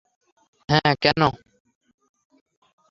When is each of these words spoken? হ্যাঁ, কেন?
হ্যাঁ, 0.69 0.93
কেন? 1.01 1.21